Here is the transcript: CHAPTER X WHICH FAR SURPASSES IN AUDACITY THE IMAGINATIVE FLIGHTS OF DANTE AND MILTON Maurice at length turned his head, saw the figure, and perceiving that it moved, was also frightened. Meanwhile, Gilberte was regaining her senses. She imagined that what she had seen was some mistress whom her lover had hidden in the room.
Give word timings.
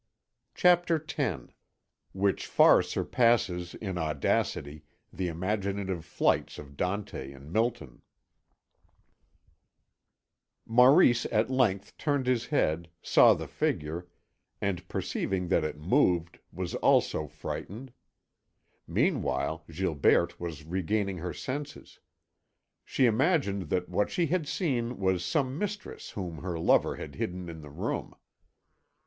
CHAPTER 0.55 0.95
X 1.15 1.43
WHICH 2.11 2.47
FAR 2.47 2.81
SURPASSES 2.81 3.75
IN 3.75 3.99
AUDACITY 3.99 4.83
THE 5.13 5.27
IMAGINATIVE 5.27 6.03
FLIGHTS 6.03 6.57
OF 6.57 6.75
DANTE 6.75 7.31
AND 7.35 7.53
MILTON 7.53 8.01
Maurice 10.65 11.27
at 11.31 11.51
length 11.51 11.95
turned 11.99 12.25
his 12.25 12.47
head, 12.47 12.89
saw 13.03 13.35
the 13.35 13.47
figure, 13.47 14.07
and 14.59 14.87
perceiving 14.89 15.49
that 15.49 15.63
it 15.63 15.77
moved, 15.77 16.39
was 16.51 16.73
also 16.73 17.27
frightened. 17.27 17.93
Meanwhile, 18.87 19.63
Gilberte 19.69 20.39
was 20.39 20.63
regaining 20.65 21.19
her 21.19 21.31
senses. 21.31 21.99
She 22.83 23.05
imagined 23.05 23.69
that 23.69 23.87
what 23.87 24.09
she 24.09 24.25
had 24.25 24.47
seen 24.47 24.97
was 24.97 25.23
some 25.23 25.59
mistress 25.59 26.09
whom 26.09 26.39
her 26.39 26.57
lover 26.57 26.95
had 26.95 27.13
hidden 27.13 27.47
in 27.49 27.61
the 27.61 27.69
room. 27.69 28.15